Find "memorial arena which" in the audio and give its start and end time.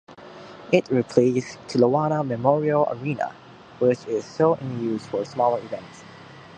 2.25-4.03